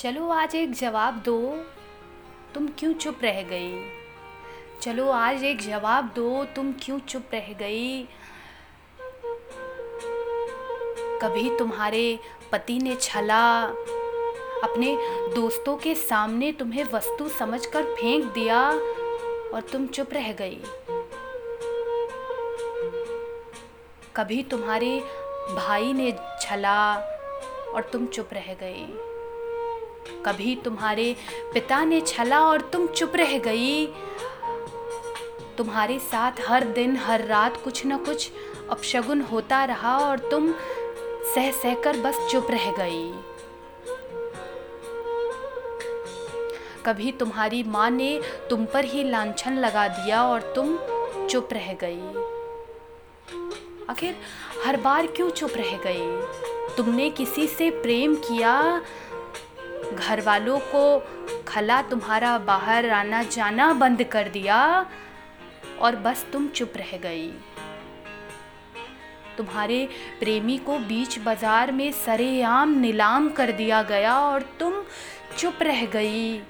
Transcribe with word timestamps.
चलो 0.00 0.28
आज 0.28 0.54
एक 0.54 0.72
जवाब 0.72 1.14
दो। 1.14 1.64
तुम 2.54 2.68
क्यों 2.68 2.92
चुप 2.92 3.18
रह 3.22 3.42
गई? 3.42 3.84
चलो 4.82 5.10
आज 5.10 5.44
एक 5.44 5.60
जवाब 5.60 6.12
दो, 6.16 6.44
तुम 6.44 6.72
क्यों 6.72 6.98
चुप 6.98 7.24
रह 7.34 7.52
गई? 7.52 8.02
कभी 11.22 11.58
तुम्हारे 11.58 12.18
पति 12.52 12.78
ने 12.78 12.96
छला, 12.96 13.62
अपने 14.64 14.96
दोस्तों 15.34 15.76
के 15.76 15.94
सामने 15.94 16.52
तुम्हें 16.52 16.84
वस्तु 16.84 17.28
समझकर 17.28 17.84
फेंक 17.84 18.24
दिया 18.24 18.70
और 19.54 19.68
तुम 19.72 19.86
चुप 19.86 20.12
रह 20.12 20.32
गई। 20.32 20.62
कभी 24.16 24.42
तुम्हारे 24.42 25.00
भाई 25.56 25.92
ने 25.92 26.12
छला 26.40 26.96
और 27.74 27.90
तुम 27.92 28.06
चुप 28.06 28.28
रह 28.32 28.54
गई। 28.54 29.09
कभी 30.08 30.56
तुम्हारे 30.56 31.16
पिता 31.54 31.84
ने 31.84 32.00
छला 32.00 32.40
और 32.40 32.60
तुम 32.60 32.86
चुप 32.86 33.12
रह 33.16 33.38
गई। 33.38 33.86
तुम्हारे 35.58 35.98
साथ 35.98 36.32
हर 36.48 36.64
दिन, 36.64 36.96
हर 36.96 37.24
रात 37.24 37.56
कुछ 37.64 37.86
न 37.86 37.96
कुछ 37.96 38.30
अपशगुन 38.70 39.20
होता 39.20 39.64
रहा 39.64 39.98
और 39.98 40.18
तुम 40.18 40.52
सह 41.34 41.50
सहकर 41.50 41.96
बस 41.96 42.28
चुप 42.30 42.46
रह 42.50 42.70
गई। 42.70 43.12
कभी 46.86 47.12
तुम्हारी 47.12 47.62
माँ 47.62 47.90
ने 47.90 48.20
तुम 48.50 48.64
पर 48.64 48.84
ही 48.84 49.10
लांछन 49.10 49.58
लगा 49.58 49.88
दिया 49.88 50.24
और 50.24 50.40
तुम 50.40 50.78
चुप 51.26 51.48
रह 51.52 51.72
गई। 51.72 52.00
आखिर 53.90 54.16
हर 54.64 54.76
बार 54.76 55.06
क्यों 55.06 55.30
चुप 55.30 55.50
रह 55.56 55.76
गई? 55.76 56.20
तुमने 56.76 57.10
किसी 57.10 57.46
से 57.46 57.70
प्रेम 57.70 58.14
किया? 58.14 58.82
घर 59.94 60.20
वालों 60.20 60.58
को, 60.74 60.82
खला, 61.48 61.80
तुम्हारा 61.82 62.38
बाहर 62.38 62.90
आना 62.90 63.22
जाना 63.22 63.72
बंद 63.72 64.02
कर 64.02 64.28
दिया 64.28 64.86
और 65.80 65.96
बस 65.96 66.26
तुम 66.32 66.48
चुप 66.48 66.72
रह 66.76 66.96
गई। 66.96 67.30
तुम्हारे 69.36 69.88
प्रेमी 70.20 70.58
को 70.58 70.78
बीच 70.78 71.18
बाज़ार 71.18 71.72
में 71.72 71.90
सरेआम 71.92 72.78
नीलाम 72.78 73.28
कर 73.28 73.52
दिया 73.52 73.82
गया 73.82 74.18
और 74.20 74.42
तुम 74.60 74.82
चुप 75.38 75.62
रह 75.62 75.84
गई। 75.86 76.40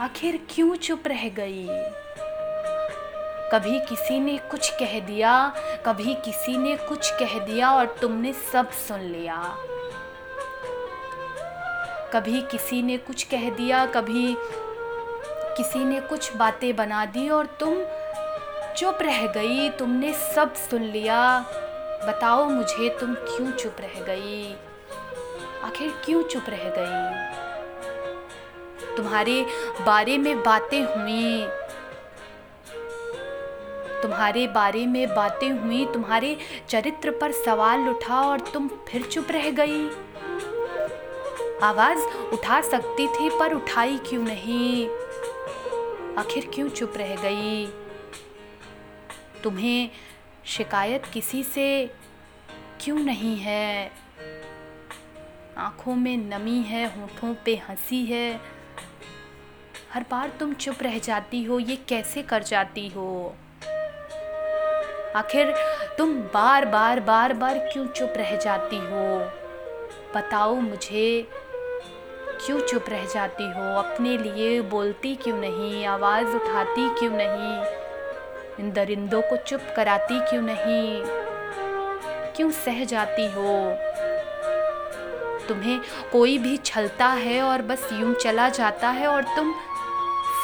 आखिर 0.00 0.38
क्यों 0.50 0.74
चुप 0.76 1.06
रह 1.06 1.28
गई? 1.28 1.66
कभी 3.52 3.78
किसी 3.80 4.18
ने 4.20 4.36
कुछ 4.50 4.70
कह 4.70 4.98
दिया, 5.00 5.32
कभी 5.86 6.14
किसी 6.14 6.56
ने 6.56 6.76
कुछ 6.76 7.10
कह 7.10 7.38
दिया 7.38 7.70
और 7.70 7.96
तुमने 8.00 8.32
सब 8.52 8.70
सुन 8.70 9.00
लिया। 9.00 9.56
कभी 12.12 12.40
किसी 12.40 12.82
ने 12.82 12.96
कुछ 12.96 13.22
कह 13.22 13.50
दिया, 13.50 13.86
कभी 13.86 14.36
किसी 15.56 15.84
ने 15.84 16.00
कुछ 16.00 16.36
बातें 16.36 16.76
बना 16.76 17.04
दी 17.04 17.28
और 17.28 17.46
तुम 17.46 17.74
चुप 18.76 18.98
रह 19.02 19.26
गई, 19.26 19.68
तुमने 19.70 20.12
सब 20.12 20.54
सुन 20.54 20.82
लिया। 20.82 21.38
बताओ 22.04 22.44
मुझे 22.44 22.88
तुम 23.00 23.14
क्यों 23.14 23.50
चुप 23.50 23.76
रह 23.80 24.00
गई? 24.00 24.56
आखिर 25.64 25.94
क्यों 26.04 26.22
चुप 26.22 26.44
रह 26.48 26.64
गई? 26.78 27.26
तुम्हारे 28.96 29.46
बारे 29.86 30.18
में 30.18 30.42
बातें 30.42 30.82
हुई। 30.82 31.46
तुम्हारे 34.02 34.46
बारे 34.46 34.86
में 34.86 35.14
बातें 35.14 35.50
हुई, 35.50 35.86
तुम्हारे 35.86 36.36
चरित्र 36.68 37.10
पर 37.10 37.32
सवाल 37.32 37.88
उठा 37.88 38.20
और 38.20 38.40
तुम 38.40 38.70
फिर 38.88 39.02
चुप 39.02 39.26
रह 39.30 39.50
गई। 39.50 39.90
आवाज़ 41.62 41.98
उठा 42.32 42.60
सकती 42.60 43.06
थी, 43.06 43.38
पर 43.38 43.54
उठाई 43.54 43.98
क्यों 43.98 44.22
नहीं? 44.22 44.88
आखिर 46.16 46.50
क्यों 46.54 46.68
चुप 46.68 46.92
रह 46.96 47.16
गई? 47.16 47.66
तुम्हें 49.44 49.90
शिकायत 50.46 51.06
किसी 51.06 51.42
से 51.42 51.90
क्यों 52.80 52.98
नहीं 52.98 53.36
है? 53.36 53.92
आँखों 55.58 55.94
में 55.94 56.16
नमी 56.16 56.62
है, 56.62 57.00
होठों 57.00 57.34
पे 57.44 57.56
हँसी 57.56 58.04
है। 58.04 58.40
हर 59.92 60.04
बार 60.10 60.28
तुम 60.28 60.52
चुप 60.54 60.76
रह 60.82 60.98
जाती 60.98 61.44
हो, 61.44 61.58
ये 61.58 61.76
कैसे 61.76 62.22
कर 62.22 62.42
जाती 62.42 62.88
हो? 62.88 63.34
आखिर 65.16 65.54
तुम 65.98 66.14
बार 66.14 66.64
बार 66.64 67.00
बार 67.00 67.32
बार 67.32 67.58
क्यों 67.58 67.86
चुप 67.86 68.12
रह 68.16 68.36
जाती 68.36 68.78
हो? 68.78 69.32
बताओ 70.14 70.54
मुझे। 70.54 71.28
क्यों 72.40 72.60
चुप 72.60 72.84
रह 72.88 73.04
जाती 73.04 73.44
हो, 73.44 73.62
अपने 73.78 74.16
लिए 74.18 74.60
बोलती 74.60 75.14
क्यों 75.14 75.36
नहीं, 75.36 75.84
आवाज़ 75.86 76.26
उठाती 76.26 76.88
क्यों 76.90 77.10
नहीं, 77.10 77.56
इन 78.60 78.72
दरिंदों 78.72 79.22
को 79.22 79.36
चुप 79.36 79.60
कराती 79.76 80.18
क्यों 80.20 80.42
नहीं, 80.42 81.02
क्यों 82.36 82.50
सह 82.50 82.84
जाती 82.84 83.26
हो? 83.26 83.54
तुम्हें 85.48 85.80
कोई 86.12 86.38
भी 86.38 86.56
छलता 86.56 87.06
है 87.06 87.40
और 87.42 87.62
बस 87.62 87.88
यूँ 87.92 88.14
चला 88.14 88.48
जाता 88.48 88.88
है 88.90 89.06
और 89.06 89.22
तुम 89.36 89.54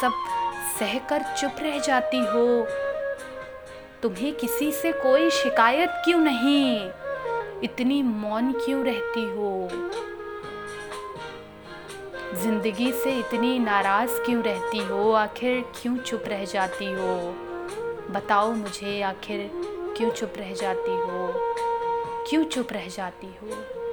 सब 0.01 0.13
सहकर 0.79 1.23
चुप 1.39 1.63
रह 1.63 1.79
जाती 1.79 2.19
हो। 2.19 2.67
तुम्हें 4.03 4.33
किसी 4.35 4.73
से 4.73 4.93
कोई 4.93 5.31
शिकायत 5.31 5.91
क्यों 6.05 6.21
नहीं? 6.21 6.91
इतनी 7.63 8.03
मौन 8.03 8.53
क्यों 8.53 8.85
रहती 8.85 9.25
हो? 9.25 9.69
ज़िंदगी 12.43 12.93
से 12.93 13.19
इतनी 13.19 13.59
नाराज़ 13.59 14.11
क्यों 14.11 14.43
रहती 14.43 14.79
हो? 14.79 15.13
आखिर 15.13 15.65
क्यों 15.83 15.97
चुप 15.97 16.25
रह 16.27 16.45
जाती 16.45 16.85
हो? 16.85 17.17
बताओ 18.11 18.53
मुझे 18.53 19.03
आखिर 19.03 19.51
क्यों 19.97 20.11
चुप 20.11 20.33
रह 20.37 20.53
जाती 20.55 20.91
हो? 20.91 21.33
क्यों 22.29 22.45
चुप 22.45 22.73
रह 22.73 22.89
जाती 22.89 23.27
हो? 23.27 23.84